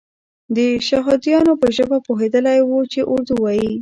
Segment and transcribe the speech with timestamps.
[0.55, 0.57] د
[0.87, 3.67] شهادیانو په ژبه پوهېدلی وو چې اردو وایي.